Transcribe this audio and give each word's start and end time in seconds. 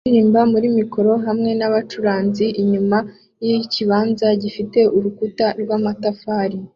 aririmba 0.03 0.41
muri 0.53 0.67
mikoro 0.79 1.11
hamwe 1.25 1.51
nabacuranzi 1.59 2.45
inyuma 2.61 2.97
yikibanza 3.45 4.27
gifite 4.41 4.79
urukuta 4.97 5.45
rwamatafari 5.61 6.57